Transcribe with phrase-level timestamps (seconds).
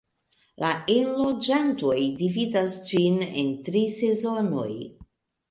[0.61, 4.69] La enloĝantoj dividas ĝin en tri sezonoj.